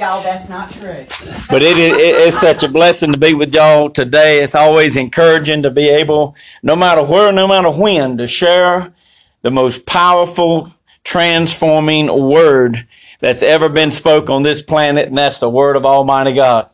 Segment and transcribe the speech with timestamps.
[0.00, 1.04] Y'all, that's not true.
[1.50, 4.42] but it is it, it's such a blessing to be with y'all today.
[4.42, 8.94] It's always encouraging to be able, no matter where, no matter when, to share
[9.42, 10.70] the most powerful,
[11.04, 12.86] transforming word
[13.20, 16.70] that's ever been spoke on this planet, and that's the word of Almighty God.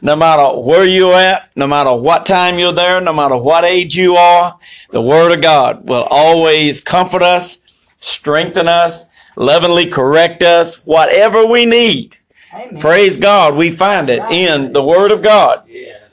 [0.00, 3.96] No matter where you're at, no matter what time you're there, no matter what age
[3.96, 4.58] you are,
[4.92, 7.58] the word of God will always comfort us,
[8.00, 9.04] strengthen us,
[9.36, 12.16] lovingly correct us, whatever we need.
[12.54, 12.80] Amen.
[12.80, 15.64] Praise God, we find it in the Word of God.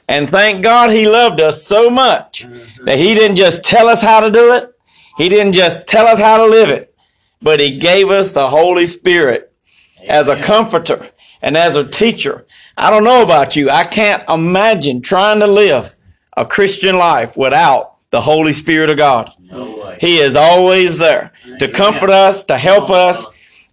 [0.07, 2.45] And thank God He loved us so much
[2.85, 4.73] that He didn't just tell us how to do it,
[5.17, 6.95] He didn't just tell us how to live it,
[7.41, 9.53] but He gave us the Holy Spirit
[10.07, 11.09] as a comforter
[11.41, 12.45] and as a teacher.
[12.77, 15.93] I don't know about you, I can't imagine trying to live
[16.37, 19.29] a Christian life without the Holy Spirit of God.
[19.99, 23.23] He is always there to comfort us, to help us,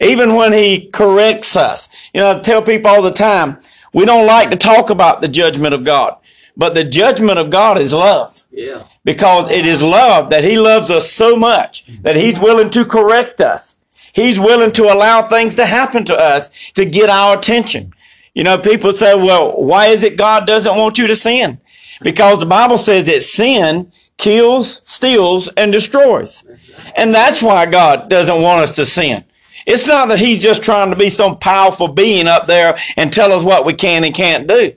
[0.00, 1.88] even when He corrects us.
[2.12, 3.58] You know, I tell people all the time,
[3.92, 6.18] we don't like to talk about the judgment of God,
[6.56, 8.42] but the judgment of God is love.
[8.50, 8.84] Yeah.
[9.04, 13.40] Because it is love that He loves us so much that He's willing to correct
[13.40, 13.80] us.
[14.12, 17.92] He's willing to allow things to happen to us to get our attention.
[18.34, 21.58] You know, people say, well, why is it God doesn't want you to sin?
[22.02, 26.44] Because the Bible says that sin kills, steals, and destroys.
[26.96, 29.24] And that's why God doesn't want us to sin.
[29.66, 33.32] It's not that He's just trying to be some powerful being up there and tell
[33.32, 34.72] us what we can and can't do.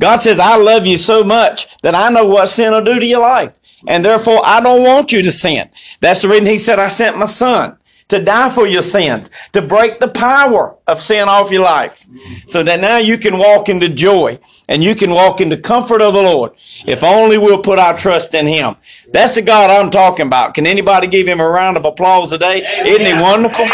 [0.00, 3.06] God says, I love you so much that I know what sin will do to
[3.06, 3.58] your life.
[3.88, 5.70] And therefore, I don't want you to sin.
[6.00, 7.75] That's the reason He said, I sent my son
[8.08, 12.04] to die for your sins, to break the power of sin off your life,
[12.46, 16.00] so that now you can walk into joy and you can walk in the comfort
[16.00, 16.52] of the Lord.
[16.86, 18.76] If only we'll put our trust in Him.
[19.12, 20.54] That's the God I'm talking about.
[20.54, 22.64] Can anybody give Him a round of applause today?
[22.86, 23.66] Isn't He wonderful?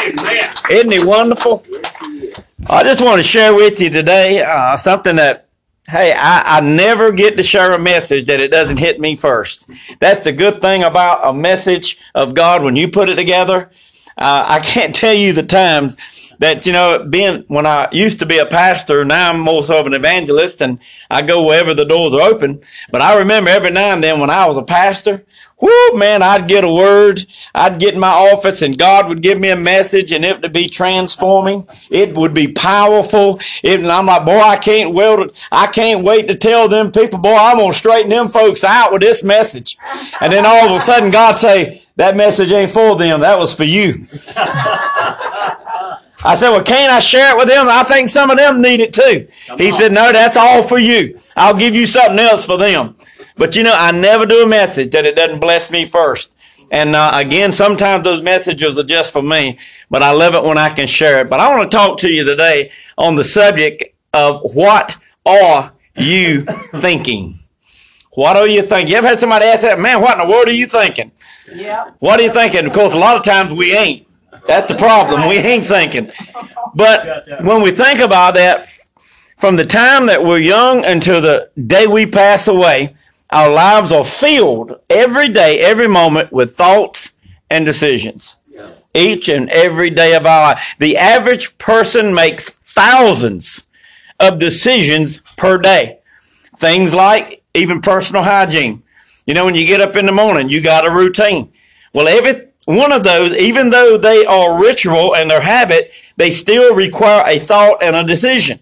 [0.70, 1.64] Isn't He wonderful?
[2.70, 5.48] I just want to share with you today uh, something that
[5.88, 9.68] Hey, I, I never get to share a message that it doesn't hit me first.
[9.98, 13.68] That's the good thing about a message of God when you put it together.
[14.16, 15.96] Uh, I can't tell you the times
[16.38, 19.78] that, you know, being, when I used to be a pastor, now I'm more so
[19.78, 20.78] of an evangelist and
[21.10, 22.60] I go wherever the doors are open.
[22.90, 25.24] But I remember every now and then when I was a pastor,
[25.60, 27.24] whoo, man, I'd get a word.
[27.54, 30.52] I'd get in my office and God would give me a message and it would
[30.52, 31.66] be transforming.
[31.90, 33.40] It would be powerful.
[33.62, 37.20] It, and I'm like, boy, I can't wait, I can't wait to tell them people,
[37.20, 39.76] boy, I'm going to straighten them folks out with this message.
[40.20, 43.20] And then all of a sudden God say, that message ain't for them.
[43.20, 44.06] That was for you.
[46.24, 47.66] I said, well, can't I share it with them?
[47.68, 49.26] I think some of them need it too.
[49.58, 51.18] he said, no, that's all for you.
[51.36, 52.94] I'll give you something else for them.
[53.36, 56.36] But you know, I never do a message that it doesn't bless me first.
[56.70, 59.58] And uh, again, sometimes those messages are just for me,
[59.90, 61.28] but I love it when I can share it.
[61.28, 66.42] But I want to talk to you today on the subject of what are you
[66.80, 67.38] thinking?
[68.14, 68.88] What are you thinking?
[68.88, 71.12] You ever had somebody ask that, man, what in the world are you thinking?
[71.54, 71.90] Yeah.
[71.98, 72.66] What are you thinking?
[72.66, 74.06] Of course, a lot of times we ain't.
[74.46, 75.28] That's the problem.
[75.28, 76.10] We ain't thinking.
[76.74, 78.68] But when we think about that,
[79.38, 82.94] from the time that we're young until the day we pass away,
[83.30, 87.18] our lives are filled every day, every moment with thoughts
[87.50, 88.36] and decisions.
[88.94, 90.74] Each and every day of our life.
[90.78, 93.62] The average person makes thousands
[94.20, 96.00] of decisions per day.
[96.58, 98.82] Things like even personal hygiene.
[99.26, 101.52] You know, when you get up in the morning, you got a routine.
[101.92, 106.74] Well, every one of those, even though they are ritual and their habit, they still
[106.74, 108.58] require a thought and a decision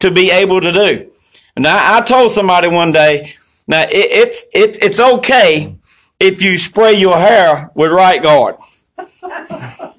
[0.00, 1.10] to be able to do.
[1.56, 3.34] Now, I told somebody one day,
[3.68, 5.76] now it, it's it's it's okay
[6.18, 8.56] if you spray your hair with right guard.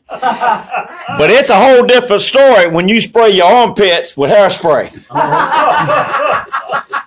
[1.18, 4.90] But it's a whole different story when you spray your armpits with hairspray.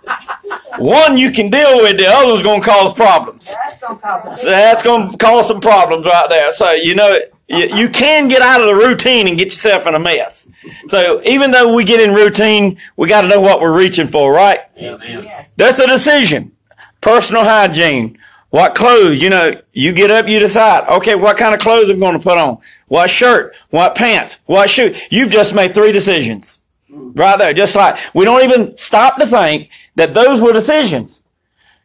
[0.79, 3.55] One you can deal with, the other's going to cause problems.
[3.65, 6.53] That's gonna cause So that's going to cause some problems right there.
[6.53, 9.95] So, you know, you, you can get out of the routine and get yourself in
[9.95, 10.51] a mess.
[10.89, 14.33] So, even though we get in routine, we got to know what we're reaching for,
[14.33, 14.61] right?
[14.77, 15.55] yes.
[15.55, 16.53] That's a decision.
[17.01, 18.19] Personal hygiene.
[18.51, 19.23] What clothes?
[19.23, 22.23] You know, you get up, you decide, okay, what kind of clothes I'm going to
[22.23, 22.59] put on?
[22.89, 23.55] What shirt?
[23.71, 24.39] What pants?
[24.47, 24.95] What shoe?
[25.11, 26.66] You've just made three decisions.
[26.91, 27.53] Right there.
[27.53, 31.23] Just like, we don't even stop to think that those were decisions.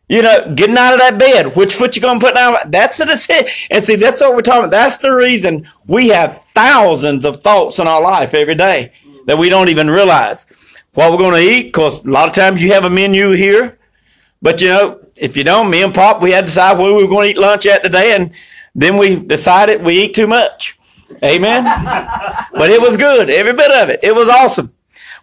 [0.07, 2.57] You know, getting out of that bed, which foot you're gonna put down?
[2.67, 3.47] That's a decision.
[3.71, 4.71] And see, that's what we're talking about.
[4.71, 8.91] That's the reason we have thousands of thoughts in our life every day
[9.27, 10.45] that we don't even realize.
[10.93, 13.77] What we're gonna eat, because a lot of times you have a menu here,
[14.41, 17.03] but you know, if you don't, me and Pop, we had to decide where we
[17.03, 18.31] were going to eat lunch at today, and
[18.73, 20.77] then we decided we eat too much.
[21.23, 21.63] Amen.
[22.53, 23.99] but it was good, every bit of it.
[24.01, 24.71] It was awesome.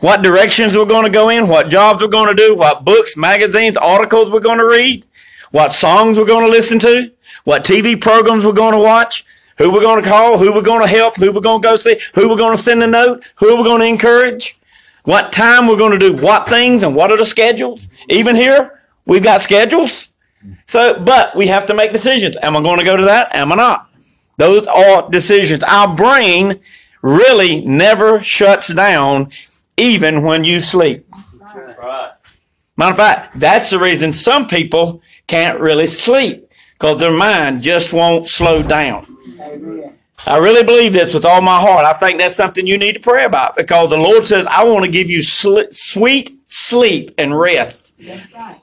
[0.00, 3.17] What directions we're going to go in, what jobs we're going to do, what books,
[3.17, 5.05] magazines, articles we're going to read,
[5.50, 7.11] what songs we're going to listen to,
[7.45, 9.25] what TV programs we're going to watch,
[9.56, 11.77] who we're going to call, who we're going to help, who we're going to go
[11.77, 14.56] see, who we're going to send a note, who we're going to encourage,
[15.05, 17.89] what time we're going to do what things and what are the schedules.
[18.09, 20.09] Even here, we've got schedules.
[20.67, 22.37] So, but we have to make decisions.
[22.43, 23.35] Am I going to go to that?
[23.35, 23.89] Am I not?
[24.37, 25.62] Those are decisions.
[25.65, 26.61] Our brain
[27.03, 29.31] really never shuts down
[29.78, 31.06] even when you sleep.
[32.76, 37.92] Matter of fact, that's the reason some people can't really sleep because their mind just
[37.92, 39.04] won't slow down.
[40.26, 41.84] I really believe this with all my heart.
[41.84, 44.84] I think that's something you need to pray about because the Lord says, I want
[44.84, 48.00] to give you sl- sweet sleep and rest.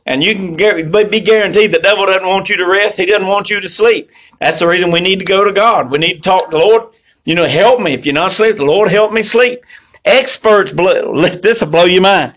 [0.06, 2.97] And you can be guaranteed the devil doesn't want you to rest.
[2.97, 4.12] He doesn't want you to sleep.
[4.39, 5.91] That's the reason we need to go to God.
[5.91, 6.89] We need to talk to the Lord.
[7.25, 7.94] You know, help me.
[7.94, 9.59] If you're not asleep, the Lord help me sleep.
[10.06, 12.34] Experts, bl- this will blow your mind.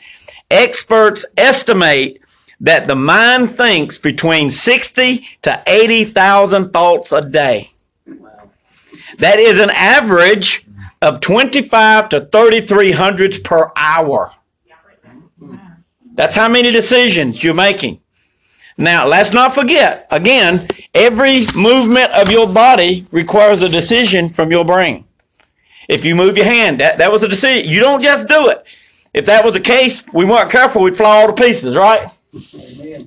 [0.50, 2.20] Experts estimate
[2.60, 7.68] that the mind thinks between 60 to 80,000 thoughts a day.
[9.18, 10.64] That is an average
[11.02, 14.32] of 25 to 3,300 per hour.
[16.14, 18.00] That's how many decisions you're making.
[18.76, 24.64] Now, let's not forget, again, every movement of your body requires a decision from your
[24.64, 25.04] brain.
[25.88, 27.68] If you move your hand, that, that was a decision.
[27.68, 28.64] You don't just do it.
[29.14, 32.08] If that was the case, we weren't careful, we'd fly all to pieces, right?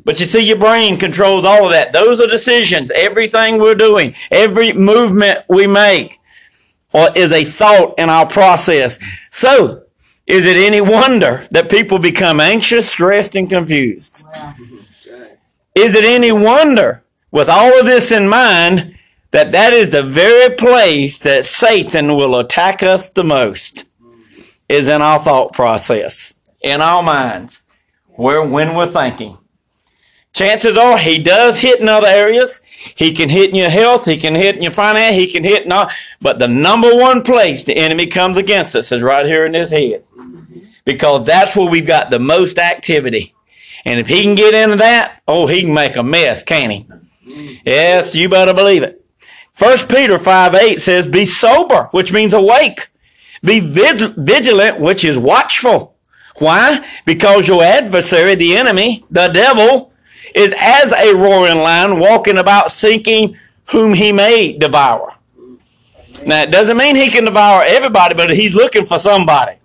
[0.04, 1.94] But you see, your brain controls all of that.
[1.94, 2.92] Those are decisions.
[2.92, 6.18] Everything we're doing, every movement we make,
[6.92, 8.98] or is a thought in our process.
[9.30, 9.84] So,
[10.26, 14.24] is it any wonder that people become anxious, stressed, and confused?
[15.76, 18.98] Is it any wonder, with all of this in mind,
[19.32, 23.86] that that is the very place that Satan will attack us the most?
[24.70, 27.68] Is in our thought process, in our minds,
[28.12, 29.38] where when we're thinking.
[30.32, 32.62] Chances are he does hit in other areas.
[32.64, 34.06] He can hit in your health.
[34.06, 35.18] He can hit in your finance.
[35.18, 35.90] He can hit in all.
[36.22, 39.72] But the number one place the enemy comes against us is right here in his
[39.72, 40.06] head,
[40.86, 43.34] because that's where we've got the most activity.
[43.84, 46.88] And if he can get into that, oh, he can make a mess, can't he?
[47.66, 49.01] Yes, you better believe it.
[49.62, 52.88] First Peter 5 8 says, Be sober, which means awake.
[53.44, 55.96] Be vig- vigilant, which is watchful.
[56.40, 56.84] Why?
[57.06, 59.94] Because your adversary, the enemy, the devil,
[60.34, 65.14] is as a roaring lion walking about seeking whom he may devour.
[66.26, 69.60] Now, it doesn't mean he can devour everybody, but he's looking for somebody.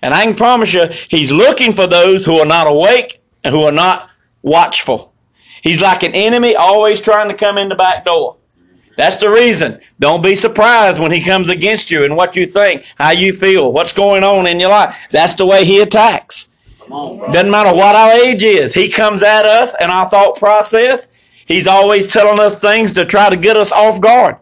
[0.00, 3.64] And I can promise you, he's looking for those who are not awake and who
[3.64, 4.08] are not
[4.42, 5.12] watchful.
[5.64, 8.37] He's like an enemy always trying to come in the back door.
[8.98, 9.80] That's the reason.
[10.00, 13.70] Don't be surprised when he comes against you and what you think, how you feel,
[13.70, 15.06] what's going on in your life.
[15.12, 16.56] That's the way he attacks.
[16.90, 17.30] On.
[17.30, 18.74] Doesn't matter what our age is.
[18.74, 21.12] He comes at us and our thought process.
[21.46, 24.38] He's always telling us things to try to get us off guard.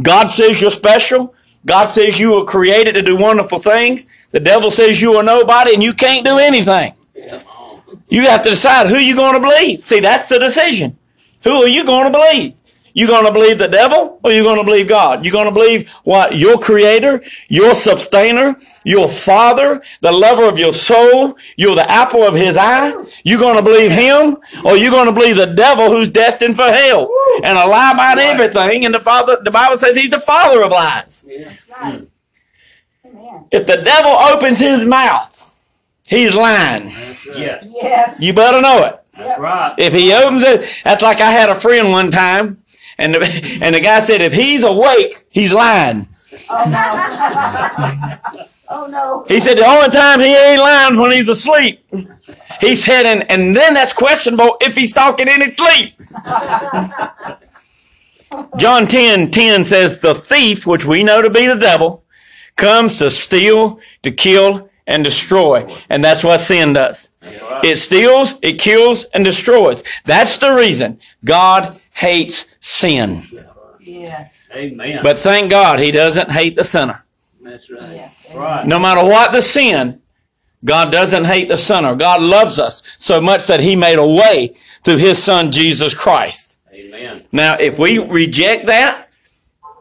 [0.00, 1.34] God says you're special.
[1.64, 4.06] God says you were created to do wonderful things.
[4.30, 6.92] The devil says you are nobody and you can't do anything.
[8.08, 9.80] You have to decide who you're going to believe.
[9.80, 10.96] See, that's the decision.
[11.42, 12.54] Who are you going to believe?
[12.96, 15.22] You going to believe the devil or you going to believe God?
[15.22, 20.72] You going to believe what your creator, your sustainer, your father, the lover of your
[20.72, 22.94] soul, you're the apple of his eye?
[23.22, 26.64] You going to believe him or you going to believe the devil who's destined for
[26.64, 28.86] hell and a lie about everything?
[28.86, 31.26] And the father, the Bible says he's the father of lies.
[31.28, 31.54] Yeah.
[31.78, 32.08] right.
[33.04, 33.44] Amen.
[33.50, 35.60] If the devil opens his mouth,
[36.06, 36.86] he's lying.
[36.86, 37.26] Right.
[37.36, 37.68] Yes.
[37.70, 38.20] Yes.
[38.22, 39.02] You better know it.
[39.16, 39.74] That's right.
[39.78, 42.62] If he opens it, that's like I had a friend one time,
[42.98, 46.06] and the, and the guy said, if he's awake, he's lying.
[46.50, 48.18] Oh no.
[48.70, 49.24] oh no.
[49.28, 51.84] He said the only time he ain't lying is when he's asleep.
[52.60, 55.94] He said, and, and then that's questionable if he's talking in his sleep.
[58.56, 62.04] John 10 10 says, The thief, which we know to be the devil,
[62.56, 65.76] comes to steal, to kill, and destroy.
[65.88, 67.10] And that's what sin does.
[67.62, 69.82] It steals, it kills, and destroys.
[70.04, 73.22] That's the reason God hates sin.
[73.78, 74.50] Yes.
[74.52, 75.00] Amen.
[75.02, 77.04] But thank God he doesn't hate the sinner.
[77.40, 77.80] That's right.
[77.80, 78.34] Yes.
[78.36, 78.66] right.
[78.66, 80.02] No matter what the sin,
[80.64, 81.94] God doesn't hate the sinner.
[81.94, 86.58] God loves us so much that he made a way through his son Jesus Christ.
[86.72, 87.22] Amen.
[87.30, 89.10] Now, if we reject that,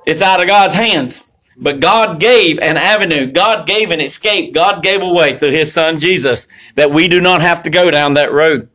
[0.06, 1.24] it's out of God's hands.
[1.58, 3.32] But God gave an avenue.
[3.32, 4.54] God gave an escape.
[4.54, 7.90] God gave a way through his son Jesus that we do not have to go
[7.90, 8.70] down that road.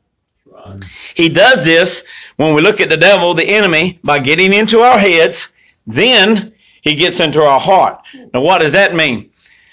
[1.14, 2.04] He does this
[2.36, 5.56] when we look at the devil, the enemy, by getting into our heads.
[5.86, 6.52] Then
[6.82, 8.00] he gets into our heart.
[8.32, 9.30] Now, what does that mean?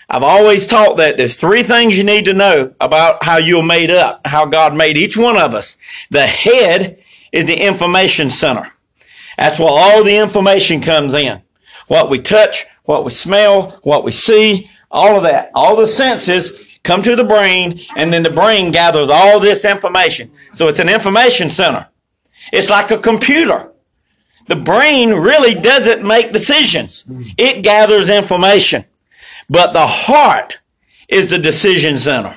[0.09, 3.91] I've always taught that there's three things you need to know about how you're made
[3.91, 5.75] up, how God made each one of us.
[6.11, 6.99] The head
[7.33, 8.71] is the information center.
[9.37, 11.41] That's where all the information comes in.
[11.87, 15.51] What we touch, what we smell, what we see, all of that.
[15.53, 20.31] All the senses come to the brain, and then the brain gathers all this information.
[20.53, 21.87] So it's an information center.
[22.51, 23.71] It's like a computer.
[24.47, 27.11] The brain really doesn't make decisions.
[27.37, 28.85] It gathers information.
[29.49, 30.53] But the heart
[31.09, 32.35] is the decision center.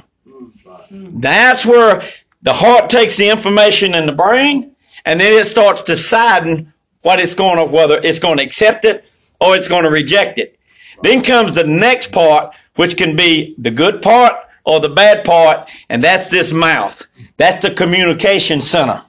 [0.91, 2.03] That's where
[2.43, 7.35] the heart takes the information in the brain and then it starts deciding what it's
[7.35, 9.09] going to, whether it's going to accept it
[9.41, 10.59] or it's going to reject it.
[11.03, 15.69] Then comes the next part, which can be the good part or the bad part,
[15.89, 17.03] and that's this mouth.
[17.37, 19.03] That's the communication center.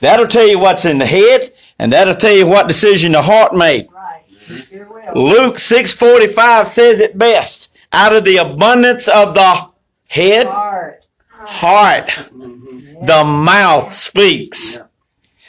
[0.00, 1.42] That'll tell you what's in the head,
[1.78, 3.86] and that'll tell you what decision the heart made.
[3.92, 4.20] Right.
[4.28, 5.28] Sure will.
[5.28, 7.76] Luke 6:45 says it best.
[7.92, 9.66] Out of the abundance of the
[10.08, 11.04] head, Heart.
[11.38, 14.78] heart, the mouth speaks.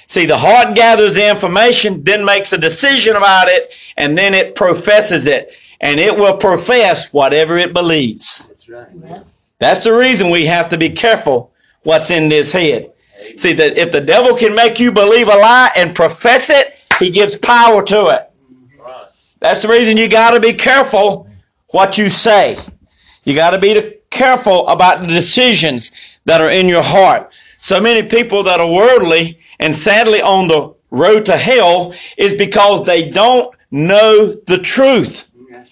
[0.10, 4.56] See, the heart gathers the information, then makes a decision about it, and then it
[4.56, 5.52] professes it.
[5.82, 8.48] And it will profess whatever it believes.
[8.48, 8.88] That's right.
[9.08, 9.46] Yes.
[9.60, 12.92] That's the reason we have to be careful what's in this head.
[13.38, 17.12] See, that if the devil can make you believe a lie and profess it, he
[17.12, 18.32] gives power to it.
[18.84, 19.06] Right.
[19.40, 21.30] That's the reason you got to be careful
[21.68, 22.58] what you say.
[23.26, 27.32] You got to be careful about the decisions that are in your heart.
[27.60, 32.86] So many people that are worldly and sadly on the road to hell is because
[32.86, 35.32] they don't know the truth.
[35.50, 35.68] Right.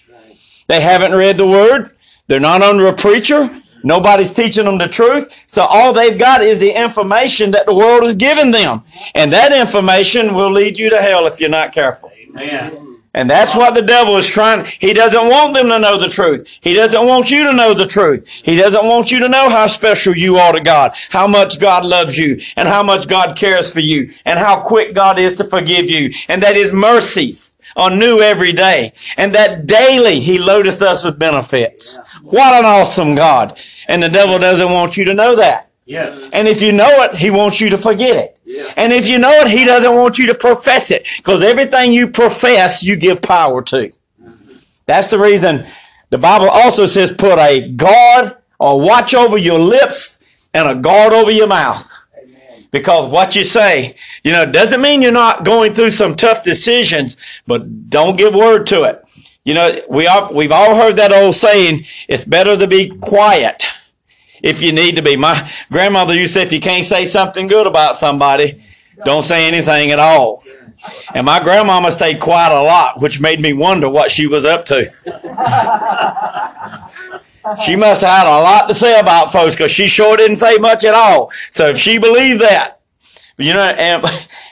[0.68, 1.90] They haven't read the word.
[2.26, 3.62] They're not under a preacher.
[3.84, 5.44] Nobody's teaching them the truth.
[5.46, 8.82] So all they've got is the information that the world has given them.
[9.14, 12.10] And that information will lead you to hell if you're not careful.
[12.36, 12.87] Amen.
[13.14, 14.64] And that's what the devil is trying.
[14.66, 16.46] He doesn't want them to know the truth.
[16.60, 18.28] He doesn't want you to know the truth.
[18.44, 21.84] He doesn't want you to know how special you are to God, how much God
[21.84, 25.44] loves you, and how much God cares for you, and how quick God is to
[25.44, 30.82] forgive you, and that his mercies are new every day, and that daily he loadeth
[30.82, 31.98] us with benefits.
[32.22, 33.58] What an awesome God.
[33.88, 35.70] And the devil doesn't want you to know that.
[35.86, 36.28] Yes.
[36.34, 38.37] And if you know it, he wants you to forget it.
[38.48, 38.72] Yeah.
[38.78, 41.06] And if you know it, he doesn't want you to profess it.
[41.18, 43.92] Because everything you profess, you give power to.
[44.86, 45.66] That's the reason
[46.08, 51.12] the Bible also says put a guard or watch over your lips and a guard
[51.12, 51.86] over your mouth.
[52.70, 57.18] Because what you say, you know, doesn't mean you're not going through some tough decisions,
[57.46, 59.04] but don't give word to it.
[59.44, 63.66] You know, we all, we've all heard that old saying, it's better to be quiet
[64.42, 65.16] if you need to be.
[65.16, 68.60] My grandmother used to say, if you can't say something good about somebody,
[69.04, 70.42] don't say anything at all.
[71.14, 74.64] And my grandmama stayed quiet a lot, which made me wonder what she was up
[74.66, 74.92] to.
[77.64, 80.58] She must have had a lot to say about folks because she sure didn't say
[80.58, 81.30] much at all.
[81.50, 82.80] So if she believed that,
[83.38, 84.04] you know, and,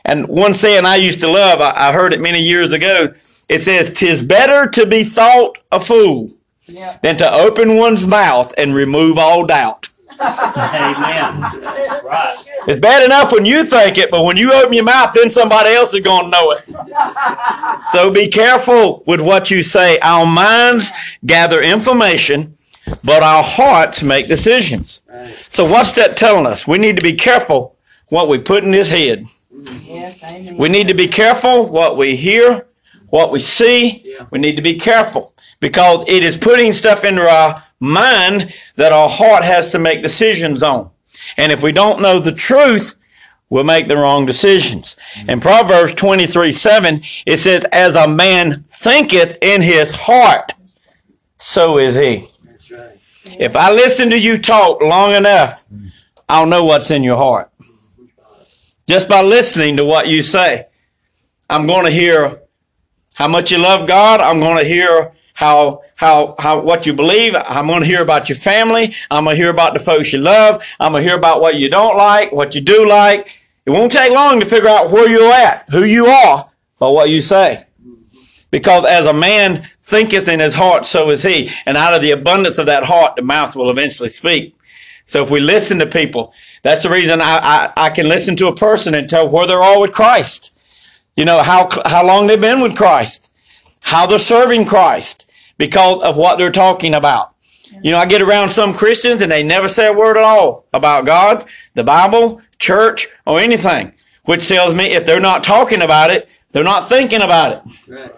[0.05, 3.13] and one saying I used to love, I, I heard it many years ago.
[3.49, 6.29] It says, "Tis better to be thought a fool
[6.67, 6.99] Yeah.
[7.03, 9.89] than to open one's mouth and remove all doubt."
[10.21, 11.41] Amen.
[12.05, 12.37] Right.
[12.69, 15.71] It's bad enough when you think it, but when you open your mouth, then somebody
[15.71, 16.65] else is going to know it.
[17.93, 19.99] so be careful with what you say.
[20.01, 20.91] Our minds
[21.25, 22.57] gather information,
[23.05, 25.03] but our hearts make decisions.
[25.09, 25.35] Right.
[25.51, 26.67] So what's that telling us?
[26.67, 27.77] We need to be careful
[28.09, 29.25] what we put in this head.
[29.85, 30.23] Yes.
[30.25, 30.57] Amen.
[30.57, 32.66] We need to be careful what we hear,
[33.09, 34.03] what we see.
[34.05, 34.27] Yeah.
[34.31, 39.09] We need to be careful because it is putting stuff into our mind that our
[39.09, 40.91] heart has to make decisions on.
[41.37, 43.03] And if we don't know the truth,
[43.51, 44.97] we'll make the wrong decisions.
[45.15, 45.31] Mm-hmm.
[45.31, 50.53] In Proverbs 23 7, it says, As a man thinketh in his heart,
[51.39, 52.29] so is he.
[52.45, 52.99] That's right.
[53.25, 55.89] If I listen to you talk long enough, mm-hmm.
[56.29, 57.51] I'll know what's in your heart.
[58.89, 60.67] Just by listening to what you say,
[61.51, 62.41] I'm going to hear
[63.17, 64.21] how much you love God.
[64.21, 67.35] I'm going to hear how how how what you believe.
[67.35, 68.95] I'm going to hear about your family.
[69.11, 70.63] I'm going to hear about the folks you love.
[70.79, 73.27] I'm going to hear about what you don't like, what you do like.
[73.65, 76.45] It won't take long to figure out where you're at, who you are,
[76.79, 77.65] by what you say.
[78.51, 81.51] Because as a man thinketh in his heart, so is he.
[81.65, 84.55] And out of the abundance of that heart, the mouth will eventually speak.
[85.07, 86.33] So if we listen to people,
[86.63, 89.63] that's the reason I, I, I can listen to a person and tell where they're
[89.63, 90.56] all with Christ.
[91.17, 93.33] You know, how, how long they've been with Christ,
[93.81, 97.35] how they're serving Christ because of what they're talking about.
[97.83, 100.67] You know, I get around some Christians and they never say a word at all
[100.73, 101.45] about God,
[101.75, 103.93] the Bible, church, or anything,
[104.25, 108.13] which tells me if they're not talking about it, they're not thinking about it.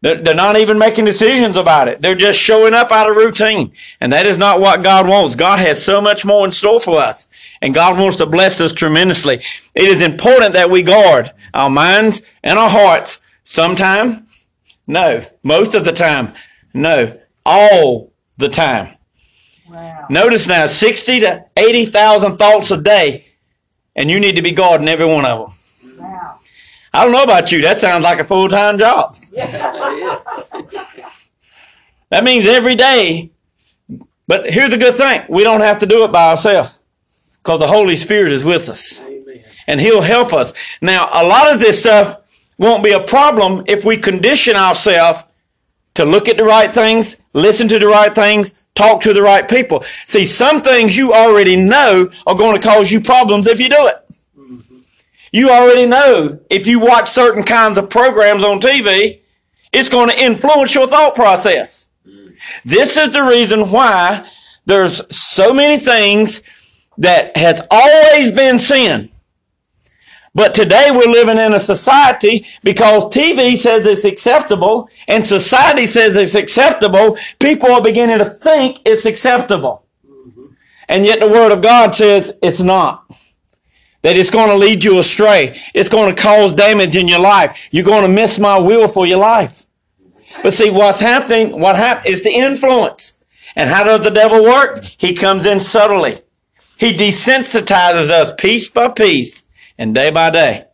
[0.00, 2.02] They're, they're not even making decisions about it.
[2.02, 3.72] They're just showing up out of routine.
[4.00, 5.34] And that is not what God wants.
[5.34, 7.28] God has so much more in store for us.
[7.62, 9.40] And God wants to bless us tremendously.
[9.74, 13.24] It is important that we guard our minds and our hearts.
[13.44, 14.26] Sometime?
[14.86, 15.22] No.
[15.42, 16.34] Most of the time?
[16.74, 17.18] No.
[17.46, 18.96] All the time.
[19.70, 20.06] Wow.
[20.10, 23.24] Notice now, 60 to 80,000 thoughts a day,
[23.96, 25.58] and you need to be guarding every one of them.
[26.00, 26.38] Wow.
[26.92, 27.62] I don't know about you.
[27.62, 29.16] That sounds like a full time job.
[32.10, 33.30] That means every day.
[34.28, 36.86] But here's the good thing we don't have to do it by ourselves
[37.38, 39.02] because the Holy Spirit is with us
[39.66, 40.52] and He'll help us.
[40.80, 42.22] Now, a lot of this stuff
[42.58, 45.24] won't be a problem if we condition ourselves
[45.94, 49.48] to look at the right things, listen to the right things, talk to the right
[49.48, 49.82] people.
[50.06, 53.86] See, some things you already know are going to cause you problems if you do
[53.86, 53.94] it.
[54.36, 54.76] Mm-hmm.
[55.32, 59.20] You already know if you watch certain kinds of programs on TV,
[59.72, 61.92] it's going to influence your thought process.
[62.06, 62.36] Mm.
[62.64, 64.28] This is the reason why
[64.66, 69.10] there's so many things that has always been sin.
[70.34, 76.16] But today we're living in a society because TV says it's acceptable and society says
[76.16, 77.16] it's acceptable.
[77.38, 79.86] People are beginning to think it's acceptable.
[80.88, 83.06] And yet the Word of God says it's not.
[84.02, 85.56] That it's going to lead you astray.
[85.72, 87.68] It's going to cause damage in your life.
[87.72, 89.64] You're going to miss my will for your life.
[90.42, 93.22] But see, what's happening, what happened is the influence.
[93.56, 94.82] And how does the devil work?
[94.84, 96.20] He comes in subtly.
[96.76, 99.43] He desensitizes us piece by piece
[99.78, 100.64] and day by day.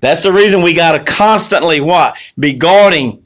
[0.00, 2.16] That's the reason we got to constantly what?
[2.38, 3.24] Be guarding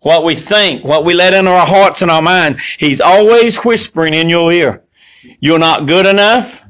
[0.00, 2.58] what we think, what we let into our hearts and our mind.
[2.78, 4.82] He's always whispering in your ear.
[5.40, 6.64] You're not good enough.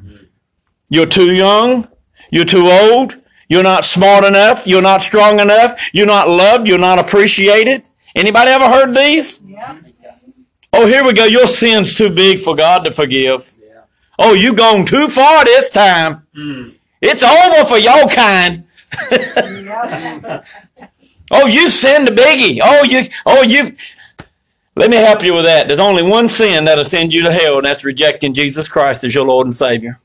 [0.89, 1.89] You're too young.
[2.31, 3.15] You're too old.
[3.49, 4.67] You're not smart enough.
[4.67, 5.81] You're not strong enough.
[5.93, 6.69] You're not loved.
[6.69, 7.89] You're not appreciated.
[8.15, 9.45] Anybody ever heard these?
[9.47, 9.79] Yeah.
[10.73, 11.25] Oh, here we go.
[11.25, 13.53] Your sin's too big for God to forgive.
[14.19, 16.27] Oh, you gone too far this time.
[16.37, 16.75] Mm.
[17.01, 18.65] It's over for your kind.
[21.31, 22.61] Oh, you sinned a biggie.
[22.63, 23.77] Oh, you, oh, you.
[24.75, 25.69] Let me help you with that.
[25.69, 29.15] There's only one sin that'll send you to hell, and that's rejecting Jesus Christ as
[29.15, 30.01] your Lord and Savior.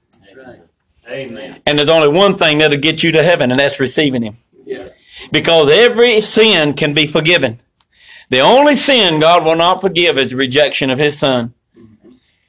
[1.10, 1.62] Amen.
[1.66, 4.34] And there's only one thing that'll get you to heaven, and that's receiving Him.
[4.66, 4.90] Yeah.
[5.32, 7.60] Because every sin can be forgiven.
[8.30, 11.54] The only sin God will not forgive is rejection of His Son.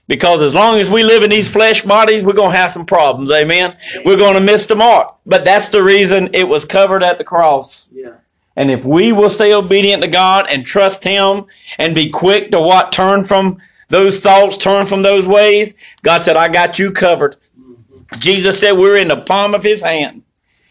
[0.08, 2.86] Because as long as we live in these flesh bodies, we're going to have some
[2.86, 3.30] problems.
[3.30, 3.76] Amen.
[4.04, 5.16] We're going to miss the mark.
[5.26, 7.92] But that's the reason it was covered at the cross.
[7.92, 8.12] Yeah.
[8.54, 11.46] And if we will stay obedient to God and trust Him
[11.78, 12.92] and be quick to what?
[12.92, 15.74] Turn from those thoughts, turn from those ways.
[16.02, 17.36] God said, I got you covered.
[17.58, 18.18] Mm-hmm.
[18.18, 20.22] Jesus said, we're in the palm of His hand.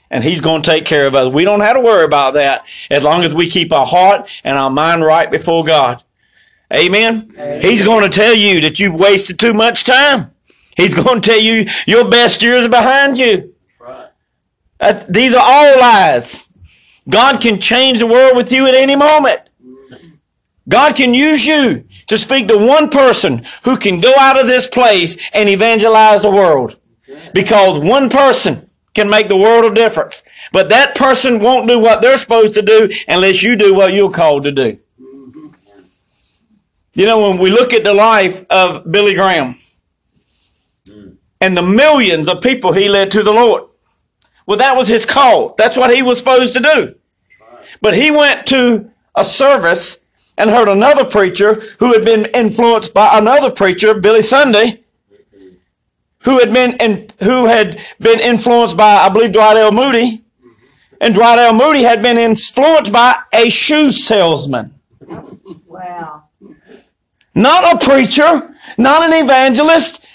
[0.10, 1.32] And He's going to take care of us.
[1.32, 4.58] We don't have to worry about that as long as we keep our heart and
[4.58, 6.02] our mind right before God.
[6.75, 7.31] Amen.
[7.61, 10.31] He's going to tell you that you've wasted too much time.
[10.75, 13.53] He's going to tell you your best years are behind you.
[13.79, 14.09] Right.
[14.79, 16.53] Uh, these are all lies.
[17.07, 19.41] God can change the world with you at any moment.
[20.67, 24.67] God can use you to speak to one person who can go out of this
[24.67, 26.75] place and evangelize the world.
[27.33, 30.23] Because one person can make the world a difference.
[30.51, 34.11] But that person won't do what they're supposed to do unless you do what you're
[34.11, 34.79] called to do.
[36.95, 39.55] You know, when we look at the life of Billy Graham
[40.89, 41.10] hmm.
[41.41, 43.63] and the millions of people he led to the Lord,
[44.45, 45.55] well, that was his call.
[45.58, 46.95] That's what he was supposed to do.
[47.81, 53.17] But he went to a service and heard another preacher who had been influenced by
[53.17, 54.79] another preacher, Billy Sunday,
[56.19, 59.71] who had been in, who had been influenced by, I believe, Dwight L.
[59.71, 60.17] Moody.
[60.17, 60.95] Mm-hmm.
[61.01, 61.53] And Dwight L.
[61.53, 64.73] Moody had been influenced by a shoe salesman.
[65.65, 66.24] Wow.
[67.36, 70.08] Not a preacher, not an evangelist,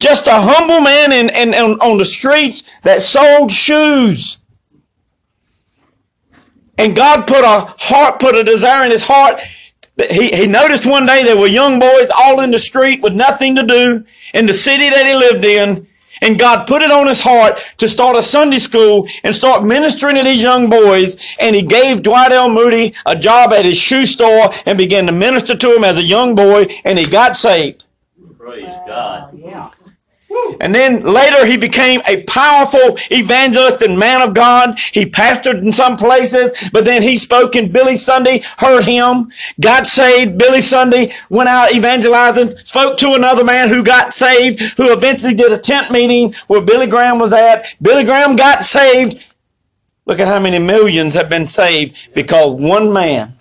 [0.00, 4.38] just a humble man in, in, in- on the streets that sold shoes.
[6.76, 9.40] And God put a heart, put a desire in his heart.
[10.10, 13.54] He, he noticed one day there were young boys all in the street with nothing
[13.54, 15.86] to do in the city that he lived in.
[16.24, 20.16] And God put it on his heart to start a Sunday school and start ministering
[20.16, 21.36] to these young boys.
[21.38, 22.48] And he gave Dwight L.
[22.48, 26.02] Moody a job at his shoe store and began to minister to him as a
[26.02, 26.66] young boy.
[26.84, 27.84] And he got saved.
[28.38, 29.30] Praise God.
[29.34, 29.70] Yeah.
[30.60, 34.78] And then later he became a powerful evangelist and man of God.
[34.78, 39.86] He pastored in some places, but then he spoke in Billy Sunday, heard him, got
[39.86, 40.38] saved.
[40.38, 45.52] Billy Sunday went out evangelizing, spoke to another man who got saved, who eventually did
[45.52, 47.66] a tent meeting where Billy Graham was at.
[47.82, 49.24] Billy Graham got saved.
[50.06, 53.32] Look at how many millions have been saved because one man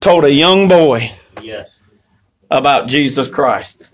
[0.00, 1.90] told a young boy Yes.
[2.50, 3.91] about Jesus Christ.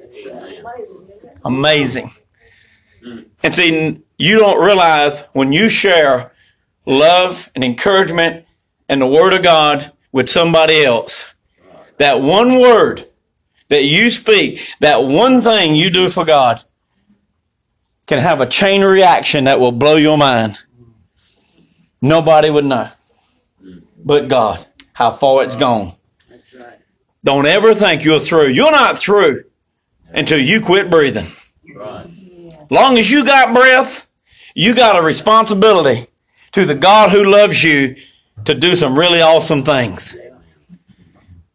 [1.49, 2.13] Amazing.
[3.03, 3.27] Mm.
[3.43, 6.33] And see, you don't realize when you share
[6.87, 8.45] love and encouragement
[8.89, 11.35] and the Word of God with somebody else,
[11.97, 13.07] that one word
[13.69, 16.61] that you speak, that one thing you do for God,
[18.07, 20.59] can have a chain reaction that will blow your mind.
[22.01, 22.89] Nobody would know
[24.05, 25.93] but God how far it's gone.
[27.25, 28.49] Don't ever think you're through.
[28.49, 29.45] You're not through
[30.09, 31.27] until you quit breathing.
[31.75, 32.07] Right.
[32.71, 34.11] Long as you got breath,
[34.55, 36.07] you got a responsibility
[36.53, 37.97] to the God who loves you
[38.45, 40.17] to do some really awesome things.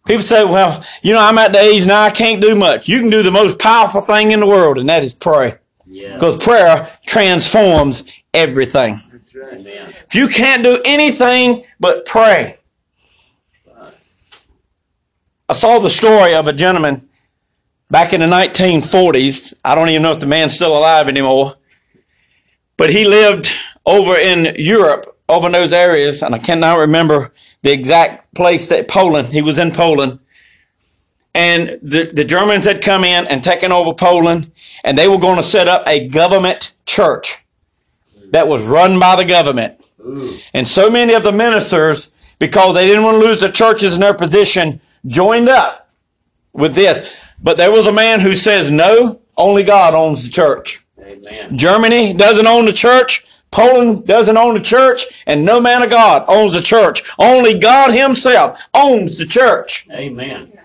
[0.05, 2.89] People say, well, you know, I'm at the age now I can't do much.
[2.89, 5.57] You can do the most powerful thing in the world, and that is pray.
[5.85, 6.15] Yeah.
[6.15, 8.99] Because prayer transforms everything.
[9.35, 9.53] Right.
[9.53, 12.57] If you can't do anything but pray.
[15.49, 17.09] I saw the story of a gentleman
[17.89, 19.53] back in the 1940s.
[19.63, 21.51] I don't even know if the man's still alive anymore.
[22.77, 23.53] But he lived
[23.85, 28.87] over in Europe, over in those areas, and I cannot remember the exact place that
[28.87, 29.27] Poland.
[29.27, 30.19] He was in Poland.
[31.35, 34.51] And the, the Germans had come in and taken over Poland,
[34.83, 37.37] and they were going to set up a government church
[38.31, 39.79] that was run by the government.
[40.53, 44.01] And so many of the ministers, because they didn't want to lose the churches in
[44.01, 45.89] their position, joined up
[46.51, 47.15] with this.
[47.43, 50.79] But there was a man who says, no, only God owns the church.
[50.99, 51.57] Amen.
[51.57, 53.25] Germany doesn't own the church.
[53.51, 55.23] Poland doesn't own the church.
[55.27, 57.03] And no man of God owns the church.
[57.19, 59.87] Only God himself owns the church.
[59.91, 60.57] Amen.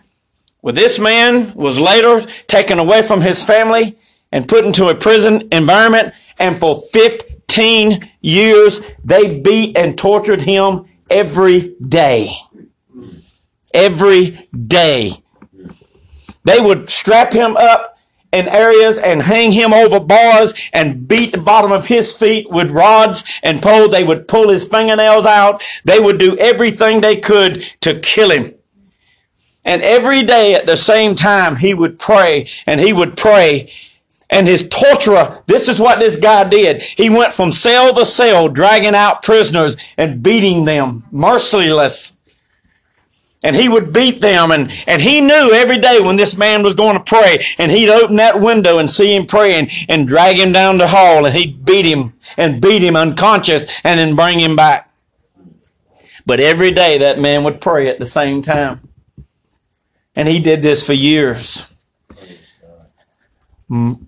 [0.62, 3.96] Well, this man was later taken away from his family
[4.32, 6.14] and put into a prison environment.
[6.38, 12.36] And for 15 years, they beat and tortured him every day.
[13.74, 15.12] Every day.
[16.48, 17.98] They would strap him up
[18.32, 22.70] in areas and hang him over bars and beat the bottom of his feet with
[22.70, 23.90] rods and poles.
[23.90, 25.62] They would pull his fingernails out.
[25.84, 28.54] They would do everything they could to kill him.
[29.66, 33.70] And every day at the same time, he would pray and he would pray.
[34.30, 36.82] And his torturer, this is what this guy did.
[36.82, 42.17] He went from cell to cell, dragging out prisoners and beating them merciless.
[43.44, 44.50] And he would beat them.
[44.50, 47.44] And, and he knew every day when this man was going to pray.
[47.58, 51.24] And he'd open that window and see him praying and drag him down the hall.
[51.24, 54.90] And he'd beat him and beat him unconscious and then bring him back.
[56.26, 58.80] But every day that man would pray at the same time.
[60.16, 61.80] And he did this for years.
[63.70, 64.06] Mm.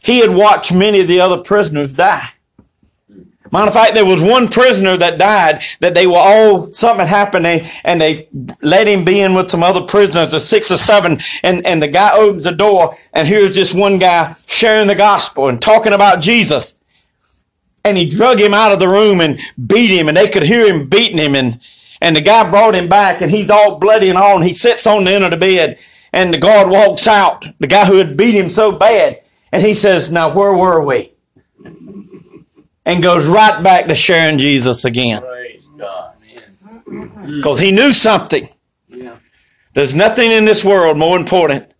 [0.00, 2.28] He had watched many of the other prisoners die.
[3.50, 7.46] Matter of fact, there was one prisoner that died that they were all, something happened
[7.46, 8.28] and, and they
[8.60, 11.88] let him be in with some other prisoners, the six or seven, and, and the
[11.88, 16.20] guy opens the door and here's this one guy sharing the gospel and talking about
[16.20, 16.78] Jesus.
[17.84, 20.70] And he drug him out of the room and beat him and they could hear
[20.70, 21.60] him beating him and,
[22.02, 24.86] and the guy brought him back and he's all bloody and all and he sits
[24.86, 25.78] on the end of the bed
[26.12, 29.22] and the guard walks out, the guy who had beat him so bad.
[29.52, 31.10] And he says, now where were we?
[32.88, 35.22] And goes right back to sharing Jesus again.
[37.24, 38.48] Because he knew something.
[38.88, 39.16] Yeah.
[39.74, 41.70] There's nothing in this world more important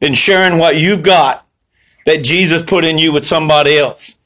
[0.00, 1.46] than sharing what you've got
[2.04, 4.24] that Jesus put in you with somebody else.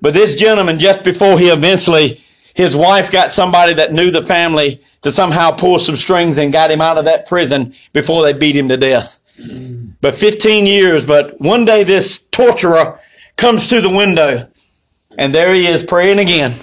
[0.00, 2.18] But this gentleman, just before he eventually,
[2.54, 6.70] his wife got somebody that knew the family to somehow pull some strings and got
[6.70, 9.22] him out of that prison before they beat him to death.
[10.00, 12.98] But 15 years, but one day this torturer
[13.36, 14.48] comes to the window
[15.18, 16.54] and there he is praying again.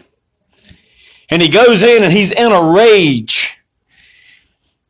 [1.29, 3.59] And he goes in and he's in a rage.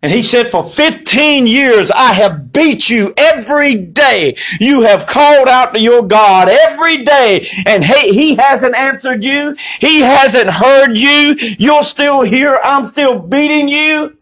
[0.01, 4.37] And he said, for 15 years, I have beat you every day.
[4.57, 7.45] You have called out to your God every day.
[7.65, 9.57] And hey, he hasn't answered you.
[9.79, 11.35] He hasn't heard you.
[11.57, 12.61] You're still here.
[12.63, 14.17] I'm still beating you.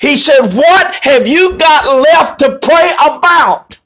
[0.00, 3.76] He said, what have you got left to pray about?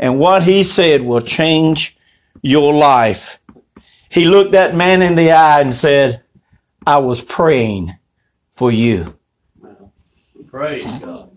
[0.00, 1.96] And what he said will change
[2.42, 3.44] your life.
[4.08, 6.22] He looked that man in the eye and said,
[6.86, 7.92] I was praying
[8.54, 9.14] for you.
[10.48, 11.30] Praise God.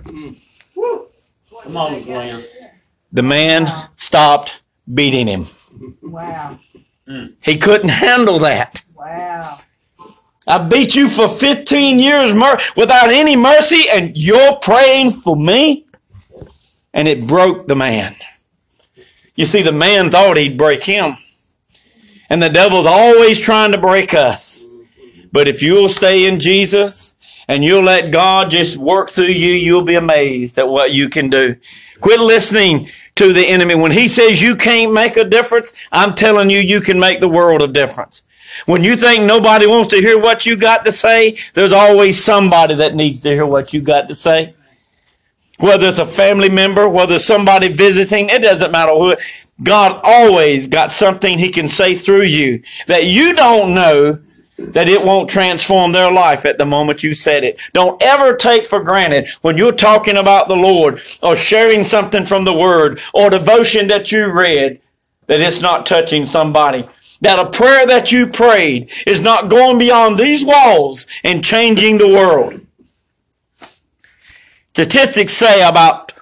[1.63, 2.41] Come on, Glenn.
[3.11, 5.45] The man stopped beating him.
[6.01, 6.57] Wow.
[7.43, 8.81] He couldn't handle that.
[8.95, 9.57] Wow.
[10.47, 15.85] I beat you for 15 years mer- without any mercy, and you're praying for me?
[16.93, 18.15] And it broke the man.
[19.35, 21.13] You see, the man thought he'd break him.
[22.29, 24.65] And the devil's always trying to break us.
[25.31, 27.17] But if you'll stay in Jesus
[27.47, 31.29] and you'll let God just work through you, you'll be amazed at what you can
[31.29, 31.55] do.
[32.01, 33.75] Quit listening to the enemy.
[33.75, 37.29] When he says you can't make a difference, I'm telling you, you can make the
[37.29, 38.23] world a difference.
[38.65, 42.75] When you think nobody wants to hear what you got to say, there's always somebody
[42.75, 44.53] that needs to hear what you got to say.
[45.63, 49.15] Whether it's a family member, whether it's somebody visiting, it doesn't matter who.
[49.63, 54.19] God always got something he can say through you that you don't know
[54.57, 57.55] that it won't transform their life at the moment you said it.
[57.71, 62.43] Don't ever take for granted when you're talking about the Lord or sharing something from
[62.43, 64.81] the Word or devotion that you read
[65.27, 66.85] that it's not touching somebody.
[67.21, 72.09] That a prayer that you prayed is not going beyond these walls and changing the
[72.09, 72.59] world.
[74.73, 76.13] Statistics say about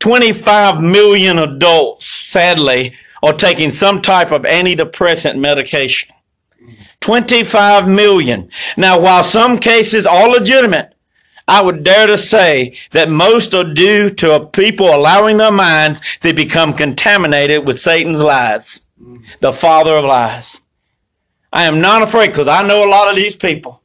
[0.00, 6.14] 25 million adults, sadly, are taking some type of antidepressant medication.
[7.00, 8.48] 25 million.
[8.78, 10.94] Now, while some cases are legitimate,
[11.46, 16.32] I would dare to say that most are due to people allowing their minds to
[16.32, 18.86] become contaminated with Satan's lies,
[19.40, 20.60] the father of lies.
[21.52, 23.82] I am not afraid because I know a lot of these people.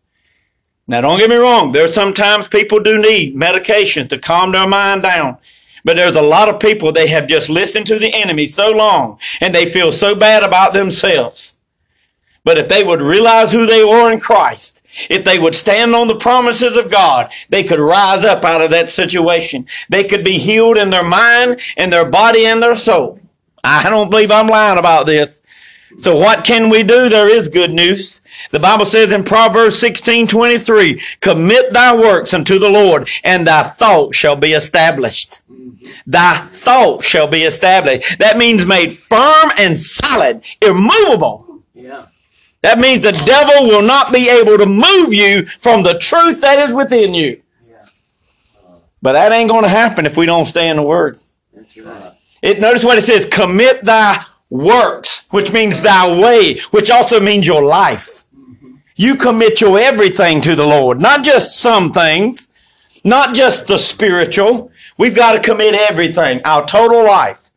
[0.87, 1.71] Now, don't get me wrong.
[1.71, 5.37] There's sometimes people do need medication to calm their mind down.
[5.85, 9.19] But there's a lot of people, they have just listened to the enemy so long
[9.41, 11.61] and they feel so bad about themselves.
[12.45, 16.07] But if they would realize who they were in Christ, if they would stand on
[16.07, 19.65] the promises of God, they could rise up out of that situation.
[19.89, 23.19] They could be healed in their mind, in their body, and their soul.
[23.63, 25.41] I don't believe I'm lying about this.
[25.97, 27.09] So what can we do?
[27.09, 28.22] There is good news.
[28.51, 33.63] The Bible says in Proverbs 16, 23, commit thy works unto the Lord and thy
[33.63, 35.41] thought shall be established.
[36.05, 38.19] Thy thought shall be established.
[38.19, 41.63] That means made firm and solid, immovable.
[41.73, 42.07] Yeah.
[42.61, 46.59] That means the devil will not be able to move you from the truth that
[46.59, 47.41] is within you.
[47.67, 47.85] Yeah.
[49.01, 51.17] But that ain't going to happen if we don't stay in the Word.
[51.53, 52.11] That's right.
[52.41, 57.47] It, notice what it says, commit thy works, which means thy way, which also means
[57.47, 58.22] your life.
[58.95, 62.53] You commit your everything to the Lord, not just some things,
[63.03, 64.71] not just the spiritual.
[64.97, 67.49] We've got to commit everything, our total life.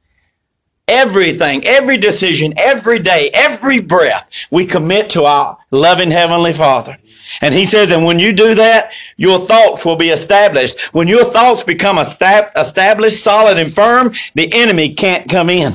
[0.89, 6.97] Everything, every decision, every day, every breath, we commit to our loving Heavenly Father.
[7.41, 10.79] And he says, and when you do that, your thoughts will be established.
[10.95, 15.73] When your thoughts become established, solid, and firm, the enemy can't come in.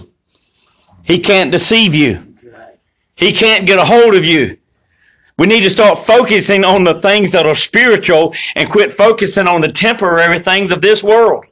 [1.04, 2.36] He can't deceive you.
[3.16, 4.58] He can't get a hold of you.
[5.42, 9.62] We need to start focusing on the things that are spiritual and quit focusing on
[9.62, 11.48] the temporary things of this world.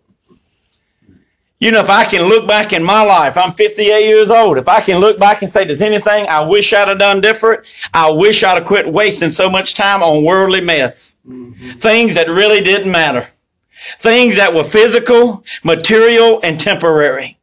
[1.60, 4.60] You know, if I can look back in my life, I'm 58 years old.
[4.60, 7.66] If I can look back and say, there's anything I wish I'd have done different,
[7.92, 11.20] I wish I'd have quit wasting so much time on worldly mess.
[11.28, 11.80] Mm-hmm.
[11.80, 13.26] Things that really didn't matter.
[14.02, 17.40] Things that were physical, material, and temporary.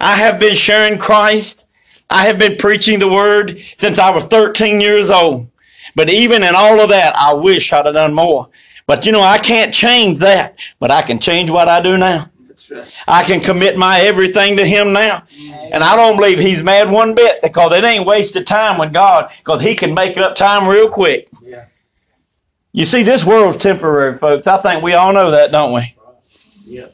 [0.00, 1.65] I have been sharing Christ.
[2.08, 5.48] I have been preaching the word since I was 13 years old.
[5.94, 8.48] But even in all of that, I wish I'd have done more.
[8.86, 12.26] But you know, I can't change that, but I can change what I do now.
[13.06, 15.24] I can commit my everything to him now.
[15.72, 19.30] And I don't believe he's mad one bit because it ain't wasted time with God
[19.38, 21.28] because he can make up time real quick.
[21.42, 21.66] Yeah.
[22.72, 24.46] You see, this world's temporary, folks.
[24.46, 25.94] I think we all know that, don't we?
[26.66, 26.86] Yeah.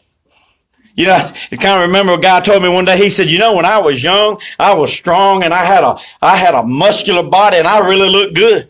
[0.95, 3.39] You know, I kind of remember a guy told me one day, he said, you
[3.39, 6.63] know, when I was young, I was strong and I had a, I had a
[6.63, 8.69] muscular body and I really looked good.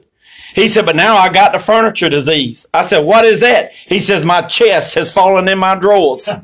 [0.54, 2.66] He said, but now I got the furniture disease.
[2.74, 3.74] I said, what is that?
[3.74, 6.28] He says, my chest has fallen in my drawers.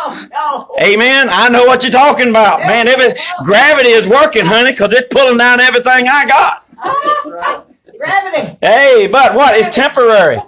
[0.00, 0.28] Oh,
[0.78, 0.84] no.
[0.84, 1.26] Amen.
[1.28, 2.60] I know what you're talking about.
[2.60, 7.64] Man, every, gravity is working, honey, because it's pulling down everything I got.
[7.98, 8.58] Gravity.
[8.62, 9.56] Hey, but what?
[9.56, 10.38] It's temporary.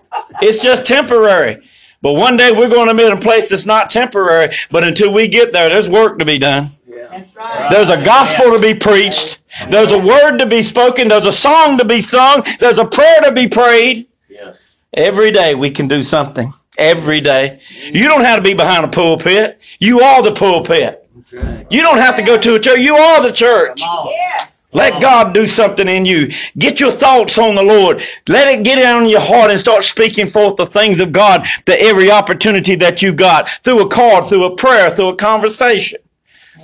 [0.40, 1.62] It's just temporary.
[2.02, 4.48] But one day we're going to be in a place that's not temporary.
[4.70, 6.68] But until we get there, there's work to be done.
[6.86, 7.06] Yeah.
[7.10, 7.68] That's right.
[7.70, 9.42] There's a gospel to be preached.
[9.68, 11.08] There's a word to be spoken.
[11.08, 12.42] There's a song to be sung.
[12.58, 14.06] There's a prayer to be prayed.
[14.28, 14.86] Yes.
[14.94, 16.52] Every day we can do something.
[16.78, 17.60] Every day.
[17.84, 19.60] You don't have to be behind a pulpit.
[19.78, 21.06] You are the pulpit.
[21.14, 21.66] That's right.
[21.70, 22.78] You don't have to go to a church.
[22.78, 23.80] You are the church.
[23.80, 24.06] Come on.
[24.08, 24.49] Yes.
[24.72, 26.30] Let God do something in you.
[26.58, 28.02] Get your thoughts on the Lord.
[28.28, 31.44] Let it get in on your heart and start speaking forth the things of God
[31.66, 35.98] to every opportunity that you got through a card, through a prayer, through a conversation.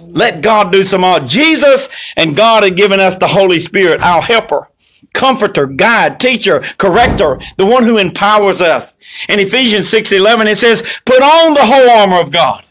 [0.08, 1.20] Let God do some more.
[1.20, 4.68] Jesus and God have given us the Holy Spirit, our helper,
[5.12, 8.98] comforter, guide, teacher, corrector, the one who empowers us.
[9.28, 12.64] In Ephesians 6 11, it says, Put on the whole armor of God.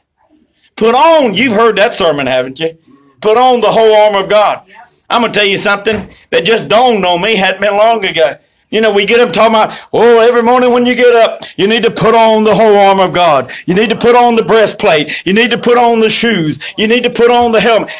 [0.75, 2.77] Put on, you've heard that sermon, haven't you?
[3.21, 4.65] Put on the whole armor of God.
[5.09, 8.37] I'm gonna tell you something that just dawned on me hadn't been long ago.
[8.69, 11.67] You know, we get up talking about, oh, every morning when you get up, you
[11.67, 13.51] need to put on the whole armor of God.
[13.67, 15.25] You need to put on the breastplate.
[15.25, 16.59] You need to put on the shoes.
[16.77, 17.91] You need to put on the helmet.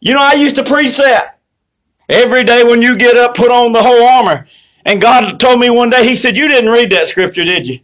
[0.00, 1.38] You know, I used to preach that.
[2.08, 4.48] Every day when you get up, put on the whole armor.
[4.84, 7.80] And God told me one day, He said, You didn't read that scripture, did you?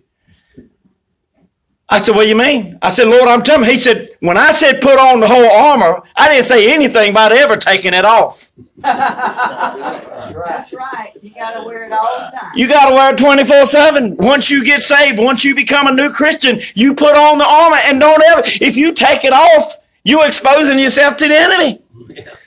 [1.92, 2.78] I said, What do you mean?
[2.80, 3.72] I said, Lord, I'm telling you.
[3.72, 7.32] He said, When I said put on the whole armor, I didn't say anything about
[7.32, 8.50] ever taking it off.
[8.78, 11.10] That's right.
[11.20, 12.50] You gotta wear it all the time.
[12.54, 14.16] You got to wear it 24 7.
[14.16, 17.78] Once you get saved, once you become a new Christian, you put on the armor
[17.84, 21.82] and don't ever, if you take it off, you're exposing yourself to the enemy.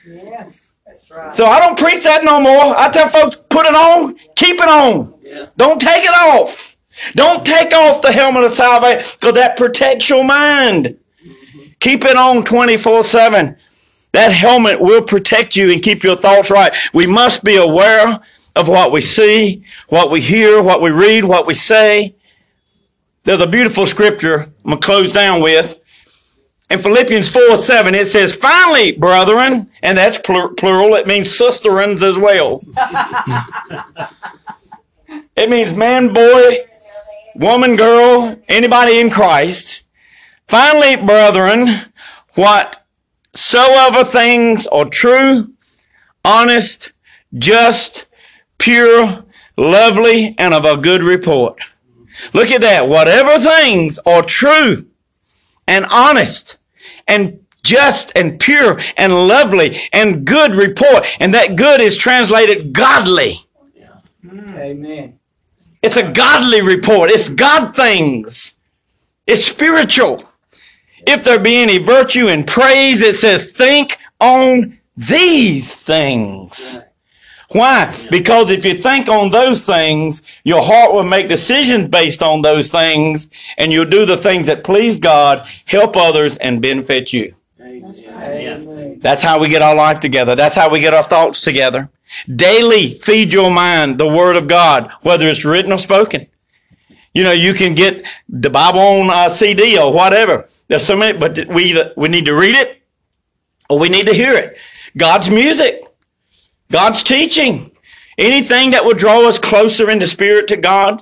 [0.08, 1.36] Yes, that's right.
[1.36, 2.78] So I don't preach that no more.
[2.78, 5.14] I tell folks, put it on, keep it on.
[5.22, 5.46] Yeah.
[5.56, 6.75] Don't take it off.
[7.14, 10.98] Don't take off the helmet of salvation because that protects your mind.
[11.80, 13.58] Keep it on 24 7.
[14.14, 16.72] That helmet will protect you and keep your thoughts right.
[16.94, 18.20] We must be aware
[18.56, 22.16] of what we see, what we hear, what we read, what we say.
[23.24, 25.82] There's a beautiful scripture I'm going to close down with.
[26.70, 32.02] In Philippians 4 7, it says, Finally, brethren, and that's plur- plural, it means sisterins
[32.02, 32.64] as well.
[35.36, 36.66] it means man, boy,
[37.36, 39.84] woman, girl, anybody in Christ.
[40.48, 41.82] Finally, brethren,
[42.36, 45.54] whatsoever things are true,
[46.24, 46.92] honest,
[47.38, 48.06] just,
[48.58, 49.26] pure,
[49.58, 51.60] lovely, and of a good report.
[52.34, 52.88] Look at that.
[52.88, 54.88] Whatever things are true
[55.68, 56.58] and honest
[57.08, 61.06] and just and pure and lovely and good report.
[61.20, 63.40] And that good is translated godly.
[64.30, 65.20] Amen.
[65.86, 67.12] It's a godly report.
[67.12, 68.60] It's God things.
[69.28, 70.24] It's spiritual.
[71.06, 76.80] If there be any virtue and praise, it says, think on these things.
[77.52, 77.96] Why?
[78.10, 82.72] Because if you think on those things, your heart will make decisions based on those
[82.72, 87.36] things, and you'll do the things that please God, help others, and benefit you.
[87.62, 88.98] Amen.
[89.02, 90.36] That's how we get our life together.
[90.36, 91.90] That's how we get our thoughts together.
[92.34, 96.28] Daily feed your mind the Word of God, whether it's written or spoken.
[97.14, 100.48] You know, you can get the Bible on a CD or whatever.
[100.68, 102.82] There's so many, but we either, we need to read it
[103.70, 104.58] or we need to hear it.
[104.98, 105.82] God's music,
[106.72, 107.72] God's teaching,
[108.18, 111.02] anything that will draw us closer in the spirit to God.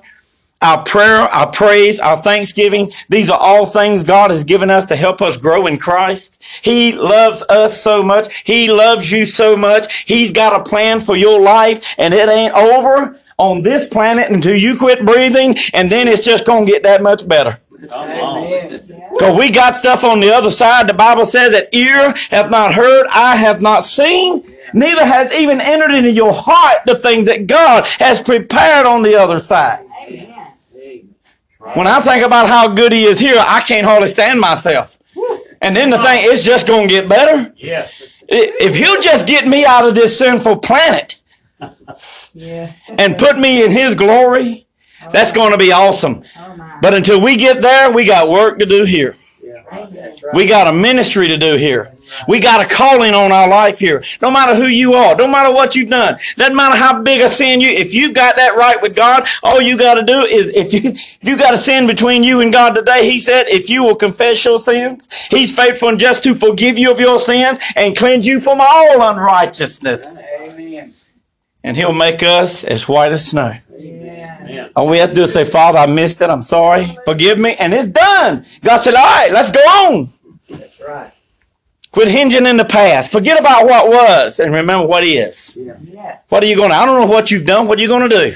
[0.64, 4.96] Our prayer, our praise, our thanksgiving, these are all things God has given us to
[4.96, 6.42] help us grow in Christ.
[6.62, 8.34] He loves us so much.
[8.46, 10.04] He loves you so much.
[10.04, 14.56] He's got a plan for your life and it ain't over on this planet until
[14.56, 17.58] you quit breathing and then it's just going to get that much better.
[17.90, 18.38] Come on.
[18.46, 18.80] Amen.
[19.12, 20.88] Because we got stuff on the other side.
[20.88, 25.60] The Bible says that ear hath not heard, eye hath not seen, neither hath even
[25.62, 29.86] entered into your heart the things that God has prepared on the other side.
[30.08, 30.33] Amen.
[31.76, 35.00] When I think about how good He is here, I can't hardly stand myself.
[35.62, 37.54] And then the thing, it's just going to get better.
[37.58, 38.14] Yes.
[38.28, 41.20] If He'll just get me out of this sinful planet
[42.34, 42.72] Yeah.
[42.90, 44.68] and put me in His glory,
[45.12, 46.24] that's going to be awesome.
[46.38, 46.80] Oh.
[46.82, 49.16] But until we get there, we got work to do here.
[49.72, 50.16] Amen.
[50.34, 51.94] We got a ministry to do here.
[52.28, 54.04] We got a calling on our life here.
[54.22, 57.30] No matter who you are, no matter what you've done, doesn't matter how big a
[57.30, 60.56] sin you, if you've got that right with God, all you got to do is,
[60.56, 63.70] if you, if you got a sin between you and God today, He said, if
[63.70, 67.60] you will confess your sins, He's faithful and just to forgive you of your sins
[67.76, 70.18] and cleanse you from all unrighteousness.
[70.40, 70.94] Amen.
[71.64, 73.54] And He'll make us as white as snow.
[73.74, 74.72] Amen.
[74.76, 76.30] All we have to do is say, Father, I missed it.
[76.30, 76.98] I'm sorry.
[77.06, 77.56] Forgive me.
[77.56, 78.46] And it's done.
[78.62, 80.10] God said, all right, let's go on.
[80.50, 81.13] That's right.
[81.94, 83.12] Quit hinging in the past.
[83.12, 85.56] Forget about what was and remember what is.
[85.84, 86.30] Yes.
[86.30, 87.68] What are you going to, I don't know what you've done.
[87.68, 88.36] What are you going to do?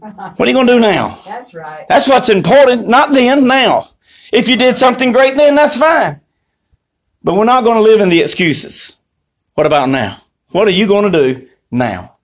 [0.00, 1.18] What are you going to do now?
[1.24, 1.86] That's right.
[1.88, 2.86] That's what's important.
[2.86, 3.86] Not then, now.
[4.34, 6.20] If you did something great then, that's fine.
[7.24, 9.00] But we're not going to live in the excuses.
[9.54, 10.18] What about now?
[10.50, 12.17] What are you going to do now?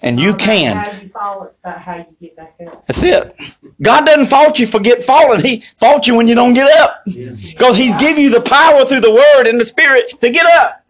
[0.00, 0.18] That's right.
[0.18, 0.18] Amen.
[0.18, 0.76] And you can.
[0.76, 2.86] How you fall, about how you get back up.
[2.86, 3.34] That's it.
[3.82, 5.40] God doesn't fault you for get falling.
[5.40, 7.02] He faults you when you don't get up.
[7.04, 10.84] Because He's give you the power through the Word and the Spirit to get up.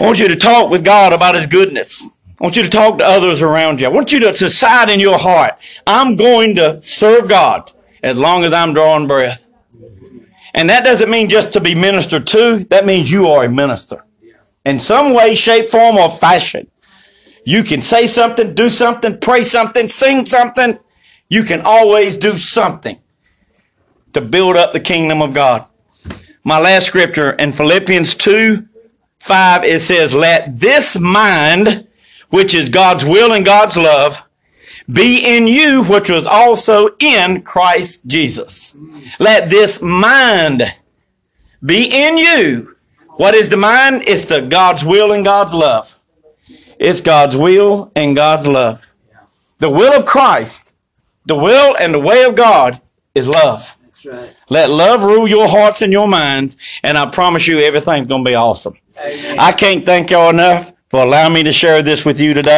[0.00, 2.16] I want you to talk with God about His goodness.
[2.40, 3.86] I want you to talk to others around you.
[3.86, 5.54] I want you to decide in your heart,
[5.86, 7.72] I'm going to serve God
[8.02, 9.52] as long as I'm drawing breath.
[10.54, 12.60] And that doesn't mean just to be ministered to.
[12.70, 14.04] That means you are a minister.
[14.64, 16.70] In some way, shape, form, or fashion.
[17.48, 20.78] You can say something, do something, pray something, sing something.
[21.30, 22.98] You can always do something
[24.12, 25.64] to build up the kingdom of God.
[26.44, 28.68] My last scripture in Philippians 2
[29.20, 31.88] 5, it says, Let this mind,
[32.28, 34.28] which is God's will and God's love,
[34.92, 38.76] be in you, which was also in Christ Jesus.
[39.18, 40.64] Let this mind
[41.64, 42.76] be in you.
[43.16, 44.02] What is the mind?
[44.06, 45.97] It's the God's will and God's love.
[46.78, 48.84] It's God's will and God's love.
[49.58, 50.74] The will of Christ,
[51.26, 52.80] the will and the way of God
[53.14, 53.74] is love.
[53.82, 54.36] That's right.
[54.48, 58.30] Let love rule your hearts and your minds, and I promise you everything's going to
[58.30, 58.74] be awesome.
[59.00, 59.36] Amen.
[59.40, 62.57] I can't thank y'all enough for allowing me to share this with you today.